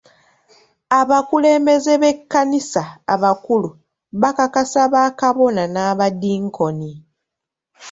Abakulembeze 0.99 1.93
b'ekkanisa 2.01 2.83
abakulu 3.13 3.69
bakakasa 4.21 4.83
ba 4.93 5.03
Kabona 5.19 5.63
n'abadinkoni. 5.73 6.91